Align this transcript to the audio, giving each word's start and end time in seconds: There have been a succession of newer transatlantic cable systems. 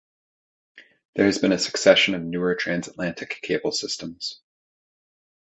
There 1.13 1.27
have 1.27 1.39
been 1.41 1.51
a 1.51 1.59
succession 1.59 2.15
of 2.15 2.23
newer 2.23 2.55
transatlantic 2.55 3.37
cable 3.43 3.71
systems. 3.71 4.41